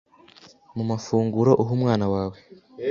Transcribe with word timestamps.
mu 0.75 0.83
mafunguro 0.89 1.51
uha 1.61 1.71
umwana 1.77 2.05
wawe 2.13 2.37